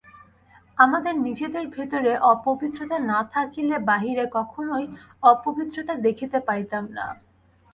[0.77, 4.85] আমাদের নিজেদের ভিতরে অপবিত্রতা না থাকিলে বাহিরে কখনই
[5.23, 7.05] অপবিত্রতা দেখিতে পাইতাম না।